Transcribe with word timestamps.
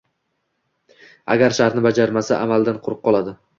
Agar 1.35 1.57
shartni 1.59 1.85
bajarmasa, 1.89 2.41
amaldan 2.49 2.83
quruq 2.89 3.07
qoladi 3.07 3.39